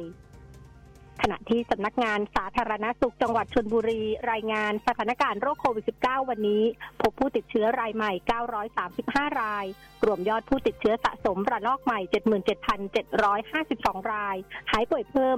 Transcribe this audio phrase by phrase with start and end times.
[1.21, 4.01] ขณะที่สำนักงานสาธารณสุขจังหวัดชนบุรี
[4.31, 6.63] รายงานสถานการณ์โรคโควิด -19 วันนี้
[7.01, 8.11] พบผู้ติดเชื้อรายใหม่
[8.75, 9.65] 935 ราย
[10.05, 11.99] รวมยอดผู้ติดเชื้อสะสมระลอกใหม่
[12.85, 14.37] 77,752 ราย
[14.71, 15.37] หายป่วยเพิ่ม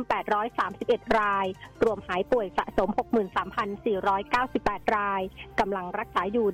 [0.60, 1.46] 831 ราย
[1.84, 2.90] รวมหายป่วยสะสม
[4.32, 5.22] 63,498 ราย
[5.60, 6.48] กำลังรักษาอยู่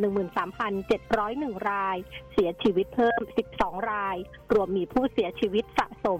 [0.81, 1.97] 13,701 ราย
[2.33, 3.21] เสียชีวิตเพิ่ม
[3.55, 4.17] 12 ราย
[4.53, 6.19] รวมมีผู้เสียชีวิตสะสม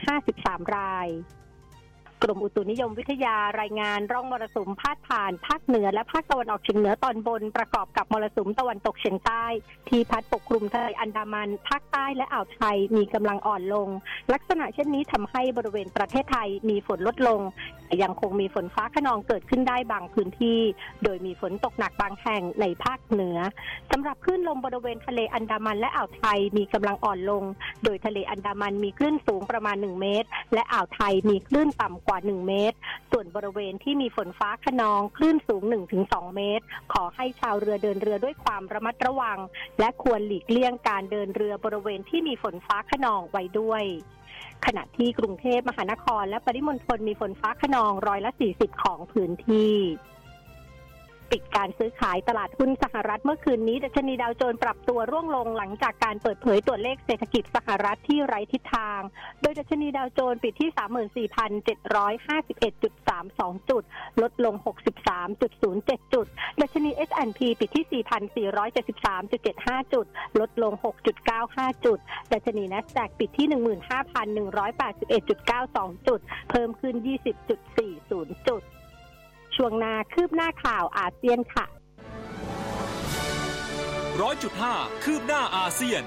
[0.00, 1.08] 553 ราย
[2.24, 9.44] กรมอุตุนิยมวิทยารายงานร่องมรสุมพาดผ่านภาคเหนือและภาคตะวันออกเฉียงเหนือตอนบนประกอบกับมรสุมตะวันตกเฉียงใต้
[9.88, 13.88] ที่พัดปกคลุมทะเลอันดามันภาคใต้และอ่าวไทยมีกำลังอ่อนลง
[14.32, 17.40] ลักษณะเช่นนี้ทำให้บริเวณประเทศไทยมีฝนลดลง
[18.02, 20.60] ยังคงมีฝนฟ้าขนองเกิดขึ้นได้บางพื้นที่
[21.04, 23.38] โดยมีฝนตกหนักบางแห่งในภาคเหนือ
[23.90, 27.42] สำหรับคลื่นลมบริเวณทะเลอันดามันและอ่าวไทยมีกำลังอ่อนลง
[27.84, 32.76] โดยทะเลอันดามันมีคลื่นสูงประมาณ 1 เมตร และอ่าวไทยมีคลื่นต่ำกว่า 1 เมตร
[33.10, 35.62] ส่วนบริเวณที่มีฝนฟ้าขนองคลื่นสูง
[36.00, 39.38] 1-2 เมตร ขอให้ชาวเรือเดินเรือด้วยความระมัดระวัง
[39.78, 43.84] และควรหลีกเลี่ยงการเดินเรือบริเวณที่มีฝนฟ้าขนองไว้ด้วย
[44.66, 49.74] ขณะที่กรุงเทพมหานครและปริมณฑลมีฝนฟ้าขนองร้อยละ 40 ของพื้นที่
[51.34, 59.00] ปิดการซื้อขายตลาดหุ้นสหรัฐเมื่อคืนนี้ดัชนีดาวโจนส์ปรับตัวร่วงลงหลังจากการเปิดเผยตัวเลขเศรษฐกิจสหรัฐที่ไร้ทิศทาง
[59.42, 60.70] โดยดัชนีดาวโจนส์ปิดที่
[61.26, 63.82] 34,751.32 จุด
[64.22, 64.54] ลดลง
[65.34, 66.26] 63.07 จุด
[66.60, 67.86] ดัชนี S&P ปิดที่
[69.04, 70.06] 4,473.75 จุด
[70.40, 70.72] ลดลง
[71.28, 71.98] 6.95 จุด
[72.32, 78.23] ดัชนี NASDAQ ปิดที่ 15,181.92 จุด เพิ่มขึ้น 20.40
[79.64, 81.66] วงนาคืบหน้าข่าวอาเซียนค่ะ
[84.20, 86.04] ร้อยจุดห้าคืบหน้าอาเซียน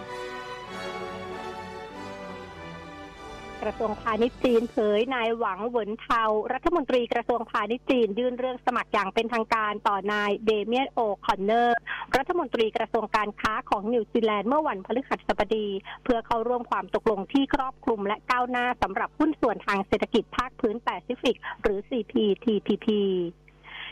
[3.63, 6.23] กระทรวงพาณิชย์จีนเผยนายหวังเหวินเทา
[6.53, 11.77] รัฐมนตรีกระทรวงพาณิชย์จีน ยื่นเรื่องสมัครอย่างเป็นทางการต่อนายเดเมียนโอคอนเนอร์
[12.17, 15.67] รัฐมนตรีกระทรวงการค้าของนิวซีแลนด์เมื่อวันพฤหัสบดี
[16.03, 22.87] เพื่อเข้าร่วมความตกลงที่ครอบคลุมและก้าวหน้าสำหรับหุ้นส่วนทางเศรษฐกิจภาคพื้นแปซิฟิก หรือ CPTPP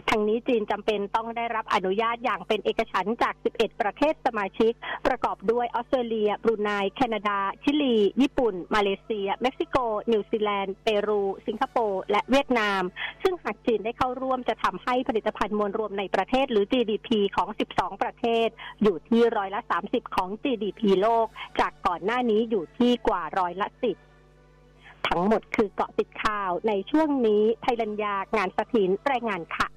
[0.09, 4.73] ทั้งนี้จีนจำเป็นต้องได้รับอนุญาตอย่างเป็นเอกฉันท์จาก 11 ประเทศสมาชิก
[5.07, 9.77] ประกอบด้วยออสเตรเลีย บรูไน แคนาดา ชิลี ญี่ปุ่น มาเลเซีย เม็กซิโก
[10.11, 12.81] นิวซีแลนด์ เปรู สิงคโปร์ และเวียดนาม
[13.23, 18.47] ซึ่งหากจีนได้เข้าร่วมจะทำให้ผลิตภัณฑ์มวลรวมในประเทศหรือ GDP ของ 12 ประเทศ
[18.83, 21.27] อยู่ที่ร้อยละ 30 ของ GDP โลก
[21.59, 29.67] จากก่อนหน้านี้อยู่ที่กว่าร้อยละ 10ทั้งหมดคือเกาะติดข่าวในช่วงนี้ไทยรัญญางานสถินรายงานค่ะ